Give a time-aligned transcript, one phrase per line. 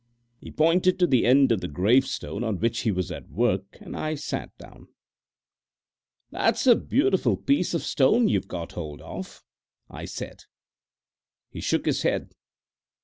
[0.39, 3.95] He pointed to the end of the gravestone on which he was at work, and
[3.95, 4.87] I sat down.
[6.31, 9.43] "That's a beautiful piece of stone you've got hold of,"
[9.91, 10.45] I said.
[11.51, 12.33] He shook his head.